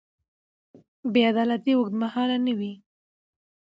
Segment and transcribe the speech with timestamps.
[1.11, 2.73] بې عدالتي اوږدمهاله نه وي